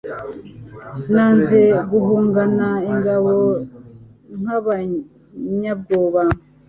nanze 1.13 1.61
guhungana 1.89 2.69
ingabo 2.91 3.31
nk' 4.41 4.51
abanyabwoba, 4.57 6.21